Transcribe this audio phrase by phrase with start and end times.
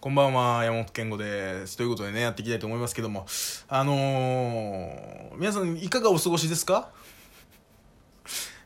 [0.00, 1.76] こんばんは、山本健吾です。
[1.76, 3.26] ということでね、やっていきたいと思いますけども、
[3.66, 6.90] あのー、皆さんいかがお過ごしですか？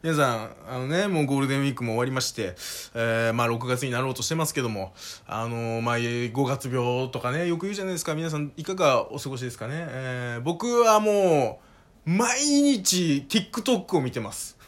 [0.02, 2.54] 皆さん、あのね、もうゴールデンウィークも終わりまして、
[2.94, 4.92] えー、まあ6月になろうとしてますけども、
[5.26, 8.14] あのー、まあ5月病とかね、よく言うじゃないですか。
[8.14, 9.72] 皆さんいかがお過ごしですかね？
[9.88, 11.62] えー、僕はも
[12.06, 14.58] う、毎日 TikTok を見てます。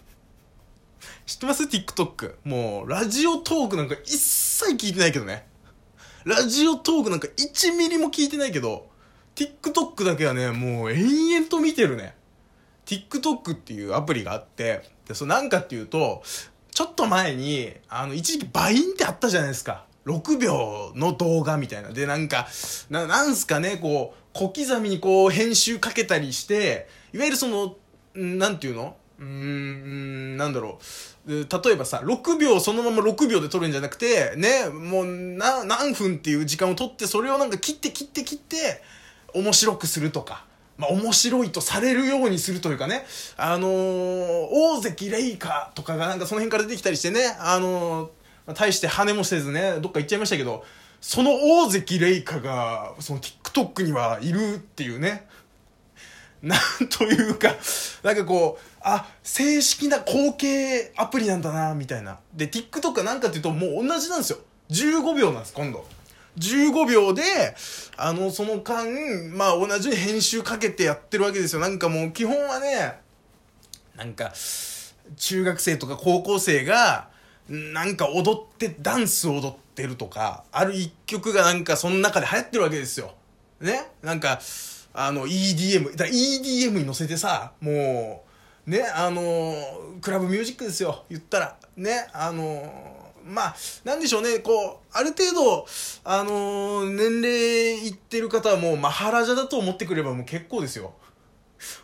[1.26, 2.36] 知ってます ?TikTok。
[2.44, 5.52] もう、ラジオトークなんか一切聞いてないけどね。
[6.24, 8.86] ラジオトークなんか1ミリも聞いてないけど、
[9.34, 12.14] TikTok だけはね、もう延々と見てるね。
[12.86, 16.22] TikTok っていうアプリがあって、で、それなんかっていうと、
[16.70, 19.84] ちょっと前に、あの、一時期バインってあったじゃないですか。
[20.06, 21.90] 6秒の動画みたいな。
[21.90, 22.46] で、なんか、
[22.90, 27.76] な、なんすかね、こう、小刻みにこう、編集かけたりして、いわゆるその、
[28.18, 28.96] んなんていうの？
[29.18, 30.78] うーん、なんだろ
[31.26, 31.32] う。
[31.32, 38.82] 例えばさ、6秒そのまま6秒で撮るんじゃなくて、ね、もう、何分っていう時間を取って、それをなんか切って切って切って、
[39.32, 40.44] 面白くするとか。
[40.76, 43.06] まあ、面白いとされるようにするというかね、
[43.36, 50.64] あのー、大関レイカとかがなんかその辺から出てきたりしてね、あのー、大して羽もせずね、どっか行っちゃいましたけど、
[51.00, 55.28] その大関レイカが、その TikTok にはいるっていうね、
[56.44, 57.56] なんというか、
[58.02, 62.18] なんかこう、あ、正式な後継アプリなんだな、みたいな。
[62.34, 64.38] で、TikTok なんかっていうと、もう同じなんですよ。
[64.68, 65.86] 15秒なんです、今度。
[66.38, 67.22] 15秒で、
[67.96, 68.84] あの、その間、
[69.30, 71.60] まあ同じに編集かけてやってるわけですよ。
[71.60, 73.00] なんかもう基本はね、
[73.96, 74.34] なんか、
[75.16, 77.08] 中学生とか高校生が、
[77.48, 83.14] なんか踊って、ダンス踊ってるとか、ある一曲がなんかその中で流行ってるわけですよ。
[83.60, 83.86] ね？
[84.02, 84.40] なんか、
[84.94, 88.24] あの、EDM、だ EDM に乗せてさ、も
[88.66, 89.54] う、ね、あの、
[90.00, 91.56] クラブミュージックですよ、言ったら。
[91.76, 95.66] ね、あの、まあ、なんでしょうね、こう、ある程度、
[96.04, 100.94] あの年齢いってる方はもうマハラジャだと思ってくればもう結構ですよ。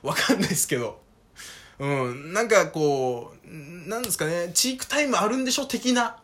[0.02, 1.00] わかんないですけど。
[1.78, 6.18] うん、なんかこう、なんですかね、チークタイムあるんでしょ的な。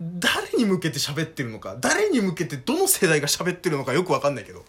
[0.00, 4.64] 誰に向けて喋ってるのか、誰に向けてどの世代が喋ってるのかよくわかんないけど。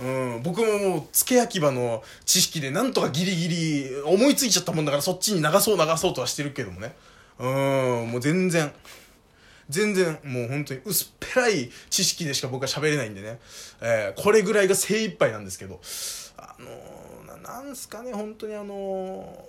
[0.00, 0.02] う
[0.38, 6.94] ん、僕ももう、付け焼き場の知識でなんとかギリギリ思いついちゃったもんだからそっちに流そう流そうとはしてるけどもね。
[7.38, 8.72] うん、もう全然。
[9.68, 13.38] 全然、もう本当に薄っぺらい知識でしか僕は喋れないんでね。
[13.80, 15.80] えー、これぐらいが精一杯なんですけど。
[16.36, 19.44] あのー、なんすかね、本当にあの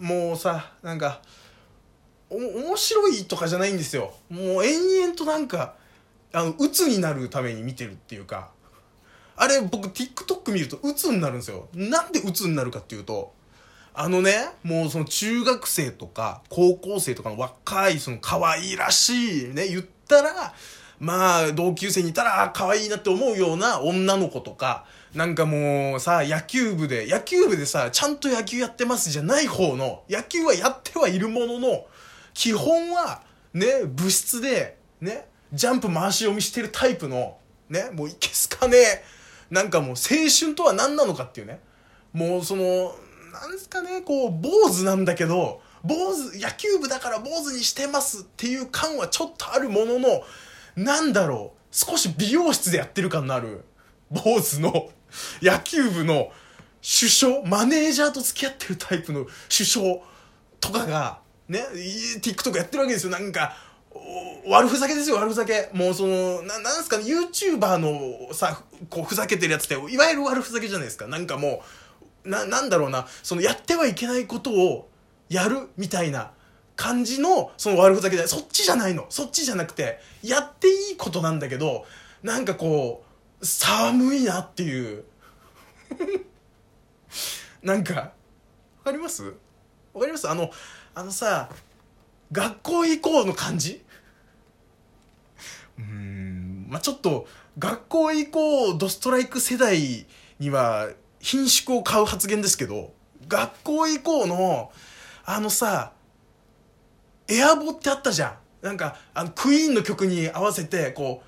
[0.00, 1.20] ー、もうさ、なんか、
[2.30, 4.14] 面白いとかじゃないんですよ。
[4.28, 5.74] もう延々となんか、
[6.32, 8.50] あの、鬱になるために見てるっていうか、
[9.36, 11.68] あれ僕 TikTok 見ると鬱になるんですよ。
[11.74, 13.32] なんで鬱になるかっていうと、
[13.94, 20.54] あのね、もうその中学生とか高校生とかの若いその可愛らしいね、言ったら、
[20.98, 24.84] まあ同級生にいたら可愛いなって思うような女の子とか、
[25.14, 31.86] なんかもうさ、野球部で、野球部でさ、ちゃんと野球やってますじゃない方の、野球はやってはいるものの、
[32.38, 33.22] 基本は、
[33.52, 37.36] ね、部室で、ね、ジャンプ回し読みしてるタイプの、
[37.68, 39.04] ね、もういけすかねえ、
[39.50, 41.58] なんかもう青春とは何なのかっていうね。
[42.12, 42.94] もうその、
[43.32, 50.22] なんですかね、こう、坊主なんだけど、坊主、野球部だから坊主にしてますっていう感はちょっとあるものの、
[50.76, 53.64] なんだろう、少し美容室でやってる感のある、
[54.12, 54.90] 坊主の
[55.42, 56.30] 野球部の
[56.82, 59.96] 首相、マネージャーと付き合ってるタイプの首相
[60.60, 61.64] とかが、ね、
[62.20, 63.10] TikTok やってるわけですよ。
[63.10, 63.56] なんか、
[64.46, 65.70] 悪ふざけですよ、悪ふざけ。
[65.72, 71.06] もうその、な、なんすかね、YouTuber のさ、こう、ふざけてるやつって、いわゆる悪ふざけじゃないですか。
[71.06, 71.62] なんかも
[72.24, 74.88] う、な、なんだろうな、その、やってはいけないことを
[75.28, 76.32] やるみたいな
[76.76, 79.06] 感じの、その悪ふざけで、そっちじゃないの。
[79.08, 81.86] そっちじゃなくて、やっていいことなんだけど、
[82.22, 83.04] なんかこ
[83.40, 85.04] う、寒いなっていう。
[87.62, 88.12] なんか、わ
[88.84, 89.32] かります？
[89.98, 90.28] わかります？
[90.28, 90.50] あの、
[90.94, 91.50] あのさ、
[92.30, 93.84] 学校行こうの感じ？
[95.78, 97.26] うん、まあ、ちょっと、
[97.58, 100.06] 学校行こうドストライク世代
[100.38, 100.88] には、
[101.20, 102.92] 品縮を買う発言ですけど、
[103.26, 104.70] 学校行こうの、
[105.24, 105.92] あのさ、
[107.26, 108.66] エアボってあったじゃん。
[108.66, 111.22] なんか、あの、クイーンの曲に合わせて、こ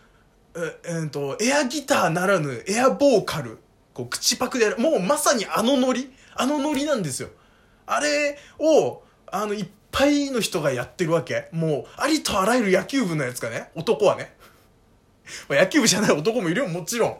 [0.55, 3.59] う、え、えー、と、エアギターならぬエアボーカル。
[3.93, 4.79] こう、口パクでやる。
[4.79, 6.13] もうまさにあのノリ？
[6.35, 7.31] あのノリなんですよ。
[7.93, 11.49] あれを、あの、いっぱいの人がやってるわけ。
[11.53, 14.35] もう、ありとあらゆる野球部のやつがね、男はね。
[15.49, 17.17] ま、野球部じゃない男もいるよ、もちろん。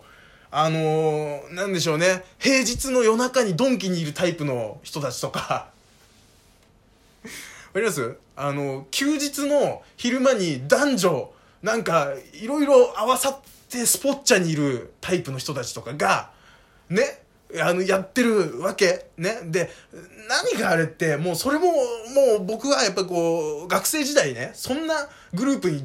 [0.53, 2.25] あのー、なんでしょうね。
[2.39, 5.41] 平日の夜中にドンキにいるタイプの人たちとか。
[7.23, 8.17] わかります？
[8.37, 11.33] あの、休日の昼間に男女
[11.63, 13.39] なんかいろいろ合わさっ
[13.69, 16.31] てスポッチャにいるタイプの人たちとかが
[16.89, 17.23] ね
[17.61, 19.07] あの、やってるわけ。
[19.17, 19.41] ね。
[19.47, 19.71] で、
[20.29, 21.73] 何があれって、もうそれも、も
[22.39, 25.85] う僕はやっぱこう、学生時代ね、そんなグループに、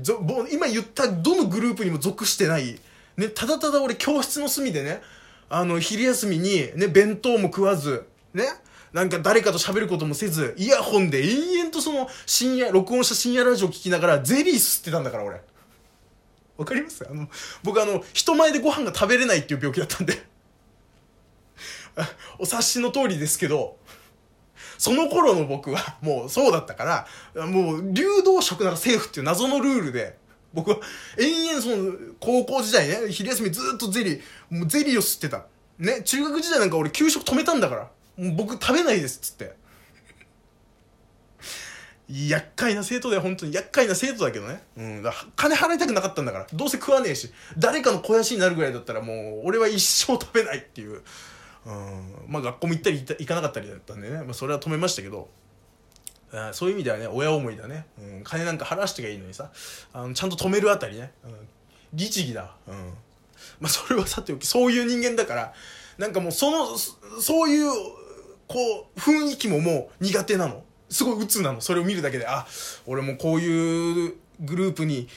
[0.52, 2.80] 今言ったどのグループにも属してない、
[3.18, 5.02] ね、ただただ俺教室の隅でね、
[5.50, 8.44] あの、昼休みに、ね、弁当も食わず、ね、
[8.94, 15.42] なんか誰かと喋ることもせず、イヤホンで延々とその深夜、録音した深夜ラジオ聞きながらゼリー吸ってたんだから俺。
[16.58, 17.06] わかります？
[17.06, 17.28] あの、
[17.64, 20.24] 僕あの、人前でご飯が食べれないっていう病気だったんで。
[22.39, 23.77] お察しの通りですけど、
[24.77, 30.18] その頃の僕はもうそうだったから、もう流動食ならセーフっていう謎のルールで、
[30.53, 30.77] 僕は
[31.18, 35.45] 延々その高校時代ね、昼休みずっとゼリー、もうゼリーを吸ってた。
[35.77, 37.81] ね、中学時代なんか俺給食止めたんだから。
[38.18, 39.53] もう僕食べないですっつって。
[42.07, 43.53] 厄介な生徒だよ、本当に。
[43.53, 44.62] 厄介な生徒だけどね。
[44.77, 45.03] うん。
[45.03, 46.47] だ金払いたくなかったんだから。
[46.53, 47.31] どうせ食わねえし。
[47.57, 51.01] 誰かの肥やしになるぐらいだったらもう、俺は一生食べないっていう。
[51.66, 55.30] うん、まあ学校も行ったり行かなかったりだったんでね、まあ、それは止めましたけど。
[56.34, 59.52] あそういう意味ではね親思いだね、うん、金なんか払わしてがいいのにさ。
[59.94, 61.32] あのちゃんと止めるあたりね、うん、
[61.94, 62.76] 律儀だ、うん。
[63.60, 65.54] まあ、それはさておきそういう人間だから
[65.98, 67.72] なんかもうそのそういう
[68.48, 70.64] こう雰囲気ももう苦手なの。
[70.90, 71.62] すごい鬱なの。
[71.62, 72.46] それを見るだけであ
[72.86, 75.08] 俺もこういうグループに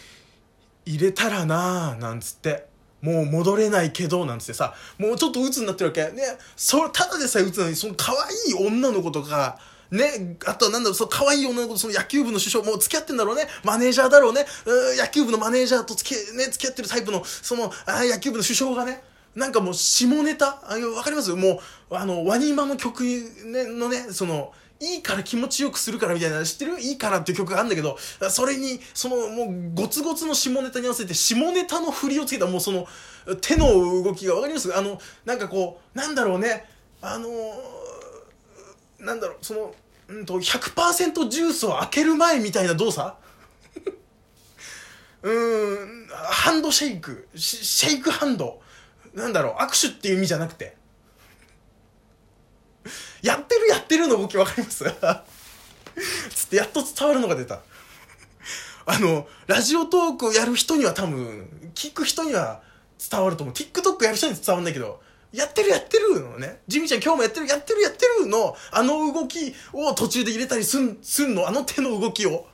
[0.87, 2.68] 入れたらなーなんつって。
[3.01, 6.03] もう戻れないけど、なんつってさ、もうちょっと鬱になってるわけ。
[6.15, 6.23] ね、
[6.57, 9.59] それ、ただでさえ鬱なのに、その可愛い女の子とか、
[9.91, 13.47] ね、あとはなんだろう、その可愛い女の子とその野球部の首相、もう付き合ってんだろうね。
[13.65, 14.45] マネージャーだろうね。
[14.67, 19.03] う野球部のマネージャーと付き,、ね、付き合ってるタイプの、その、あ野球部の首相がね、
[19.35, 21.31] なんかもう下ネタあわかります？
[21.31, 21.61] も
[21.91, 26.81] う、あの、ワニマの曲、ね、のね、その、いいから気持ちよくするからみたいな、知ってる？
[26.81, 27.99] いいからっていう曲があるんだけど、
[28.31, 32.87] それに、その、もう、ゴツゴツの下ネタに合わせて、下ネタの振りをつけた、もうその、
[33.41, 33.67] 手の
[34.05, 34.77] 動きがわかります？
[34.77, 36.65] あの、なんかこう、なんだろうね、
[37.01, 39.75] あのー、なんだろう、その、
[40.09, 43.15] うんと、100%ジュースを開ける前みたいな動作？
[45.23, 48.61] うん、ハンドシェイク、シェイクハンド。
[49.15, 50.77] なんだろう、握手っていう意味じゃなくて、
[53.23, 54.85] やってるやってるの動き分かります？
[56.35, 57.61] つってやっと伝わるのが出た。
[58.87, 62.63] あの、ラジオトークをやる人には多分、聞く人には
[63.11, 63.55] 伝わると思う。
[63.55, 65.01] TikTok やる人に伝わんないけど、
[65.33, 66.61] やってるやってるのね。
[66.69, 72.47] ジミちゃん今日もやってるやってるやってるの、あの動きを途中で入れたりすん、すんの、あの手の動きを。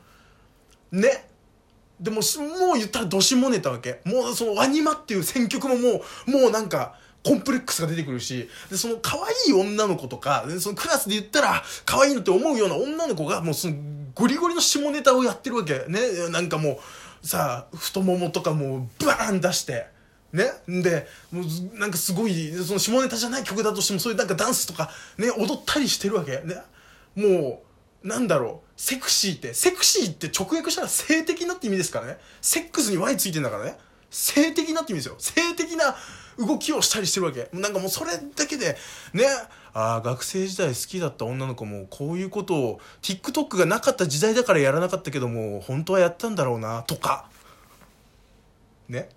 [0.91, 1.29] ね。
[2.01, 4.01] でも、もう言ったらどしもネタわけ。
[4.05, 13.75] もうそのワニマっていう選曲ももう、もうなんか、コンプレックスが出てくるし、で、その可愛い女の子とか、そのクラスで言ったら可愛いのって思うような女の子がもうその
[14.15, 15.87] ゴリゴリの下ネタをやってるわけ。
[15.89, 16.29] ね。
[16.31, 16.81] なんかも
[17.23, 19.87] う、さあ、太ももとかもうバーン出して、
[20.33, 20.45] ね。
[20.69, 26.43] で、もうなんかすごい、その下ネタじゃない曲だとしてもそういうなんかダンスとかね、踊ったりしてるわけ。
[26.45, 26.57] ね。
[27.17, 27.63] も
[28.03, 28.65] う、なんだろう。
[28.77, 32.19] セクシーって、セクシーって直訳したら性的なって意味ですからね。
[32.43, 33.79] セックスに Y ついてんだからね。
[34.15, 35.17] 性的なって意味ですよ。
[35.19, 35.97] 性的な
[36.39, 37.49] 動きをしたりしてるわけ。
[37.53, 38.77] なんかもうそれだけで
[39.13, 39.25] ね。
[39.73, 47.29] ああ学生時代好きだった女の子もこういうことを TikTok がなかった時代だからやらなかったけども本当はやったんだろうなとか。
[48.89, 49.09] ね。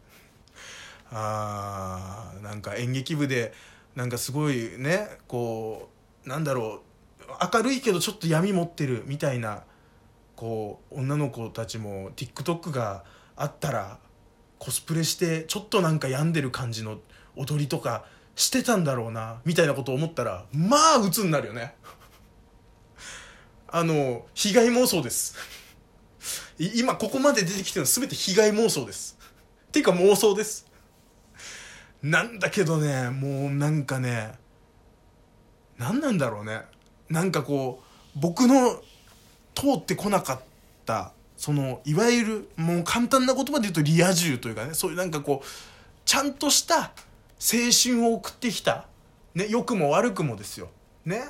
[1.11, 3.53] あーなんか演劇部で
[3.95, 5.89] なんかすごいねこ
[6.25, 6.81] うなんだろ
[7.21, 9.61] う明るいけどちょっと闇持ってるみたいな
[10.35, 13.03] こう女の子たちも TikTok が
[13.35, 13.99] あったら
[14.59, 16.99] コスプレしてちょっとなんか病んでる感じの
[17.35, 21.75] 踊りとかしてたんだろうなみたいなことを思ったらまあ鬱になるよね。
[23.67, 25.35] あの被害妄想です。
[26.59, 29.17] 今ここまで出てきてるの全て被害妄想です。
[29.67, 30.65] っていうか妄想です。
[32.01, 34.33] なんだけどねもうなんかね
[35.77, 36.61] 何なんだろうね。
[37.09, 37.81] なんかこ
[38.15, 38.81] う僕の
[39.55, 40.39] 通ってこなかっ
[40.85, 45.47] たそのいわゆるもう簡単な言葉で言うとリア充というかねそういうなんかこう
[46.03, 46.91] ちゃんとした
[47.39, 48.87] 青春を送ってきた、
[49.35, 50.69] ね、良くも悪くもですよ。
[51.05, 51.23] ね。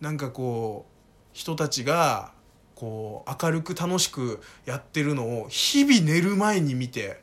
[0.00, 0.92] なんかこう
[1.32, 2.32] 人たちが
[2.74, 7.20] こう明るく楽しくやってるのを日々寝る前に見て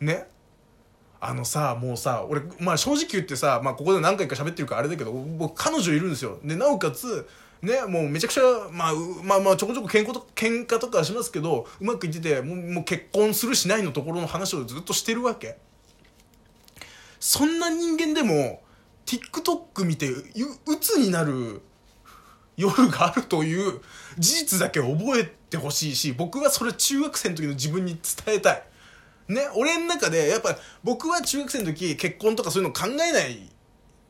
[0.00, 0.26] ね
[1.20, 7.28] あのさもうさ俺まあ正直言ってさ、まあ、ここで何回か喋ってるからあれだけど僕彼女いるんですよでなおかつ
[7.62, 8.42] ね、もうめちゃくちゃ、
[8.72, 8.92] まあ、
[9.22, 15.58] まあまあちょこちょこ喧嘩と喧嘩とかしますけどうまくいっててもうもう結婚するしないのところの話をずっとしてるわけ
[17.20, 18.62] そんな人間でも
[19.06, 20.24] TikTok 見てう
[20.66, 21.62] 鬱になる
[22.56, 23.80] 夜があるという
[24.18, 28.62] 事実だけ覚えてほしいし、僕はそれ中学生の時の自分に伝えたい。
[29.28, 33.48] ね、俺の中で、やっぱ僕は中学生の時結婚とかそういうの考えない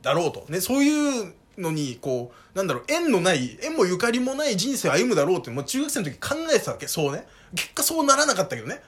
[0.01, 0.45] だろうと。
[0.49, 6.87] ね、そういうのに、こう、なんだろう、縁のない、縁もゆかりもない人生を歩むだろうって、もう中学生の時考えてたわけ。
[6.87, 7.25] そうね。
[7.55, 8.81] 結果そうならなかったけどね。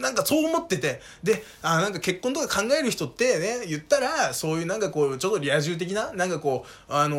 [0.00, 7.16] なんかそう思ってて、で、あなんか結婚とか考える人ってね、言ったら、そういうなんかこう、ちょっとリア充的な、なんかこう、あの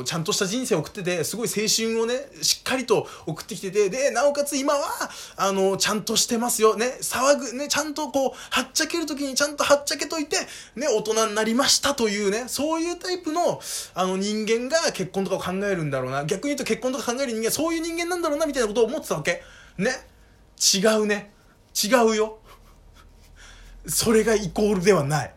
[0.00, 4.88] ー、ちゃんとした人生を送ってて、すごい青春をね、しっかりと送ってきてて、で、なおかつ今は、
[5.36, 10.36] あのー、ちゃんとしてますよ、ね、騒ぐ、ね、ちゃんとこう、はっちゃけるときにちゃんとはっちゃけといて、
[10.76, 13.60] ね、大人になりましたというね、そういうタイプの、
[13.94, 16.24] あの人間が結婚とかを考えるんだろうな。
[16.24, 19.42] 逆に言うと結婚とか考える人間、そういう人間なんだろうな、みたいなことを思ってたわけ。
[19.78, 19.90] ね。
[20.74, 21.37] 違うね。
[21.74, 22.38] 違うよ。
[23.86, 25.34] それがイコールではない。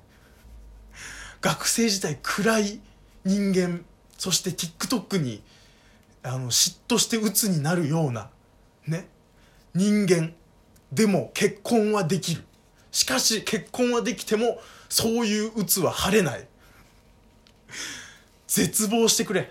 [1.41, 2.81] 学生時代暗い
[3.25, 3.83] 人間、
[4.17, 5.43] そして TikTok に
[6.23, 8.29] あの嫉妬して鬱になるような、
[8.87, 9.07] ね、
[9.73, 10.33] 人間
[10.91, 12.43] でも結婚はできる。
[12.91, 14.59] しかし結婚はできても
[14.89, 16.47] そういう鬱は晴れない。
[18.47, 19.49] 絶望してくれ。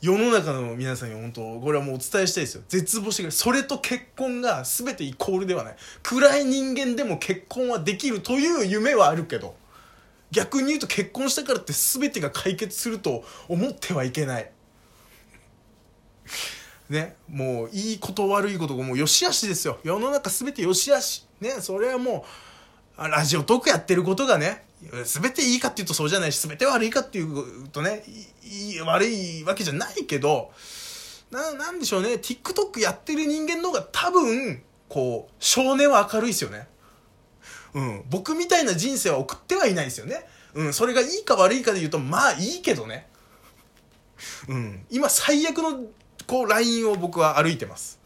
[0.00, 2.62] 世の中の皆さんに本当これはもうお伝えしたいですよ。
[2.68, 3.30] 絶望してくれ。
[3.30, 5.76] それと結婚が全てイコールではない。
[6.02, 9.54] 暗い人間でも結婚はできるという夢はあるけど
[10.30, 14.50] 逆に言うと結婚したからって全てが解決すると思ってはいけない。
[16.88, 19.80] ねもういいこと悪いことがもうよしあしですよ。
[19.84, 21.26] 世の中全てよしあし。
[21.40, 22.24] ねそれはも
[22.98, 24.64] うラジオトークやってることがね
[25.04, 28.02] 全ていいかっていうとそうじゃないし全て悪いかっていうとね
[28.42, 30.52] いい悪いわけじゃないけど
[31.30, 32.14] ななんでしょうね。
[32.14, 36.66] TikTok やってる人間の方が多分こう少年は明るいですよね。
[37.74, 38.04] うん。
[38.10, 40.26] 僕みたいな人生は送ってはいないですよね。
[40.54, 40.72] うん。
[40.72, 43.06] それがいいか悪いかで言うとまあいいけどね。
[44.48, 44.84] うん。
[44.90, 45.84] 今最悪の
[46.26, 47.99] こうラインを僕は歩いてます。